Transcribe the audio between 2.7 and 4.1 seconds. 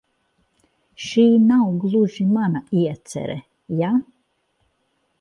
iecere, ja?